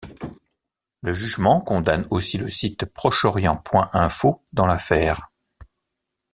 [1.03, 5.29] Le jugement condamne aussi le site proche-orient.info dans l'affaire.